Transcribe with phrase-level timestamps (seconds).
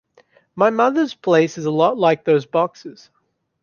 [0.55, 3.11] My mother's place is a lot like those boxes.